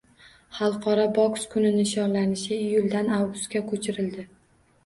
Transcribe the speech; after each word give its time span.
Xalqaro 0.59 1.03
boks 1.17 1.45
kuni 1.51 1.71
nishonlanishi 1.75 2.51
iyuldan 2.63 3.15
avgustga 3.19 3.63
ko‘chirildi 3.71 4.27